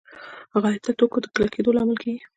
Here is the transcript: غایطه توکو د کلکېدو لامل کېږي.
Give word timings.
غایطه 0.61 0.91
توکو 0.99 1.17
د 1.23 1.25
کلکېدو 1.35 1.75
لامل 1.75 1.97
کېږي. 2.03 2.21